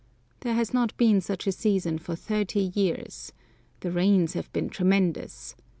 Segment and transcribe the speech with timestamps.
[0.39, 3.33] There has not been such a season for thirty years.
[3.81, 5.55] The rains have been tremendous.